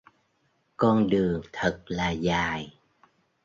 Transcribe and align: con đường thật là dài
con 0.77 1.07
đường 1.09 1.41
thật 1.53 1.81
là 1.87 2.09
dài 2.11 2.73